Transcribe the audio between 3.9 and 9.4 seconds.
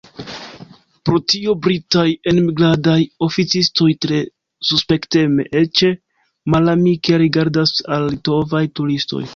tre suspekteme, eĉ malamike, rigardas al litovaj turistoj.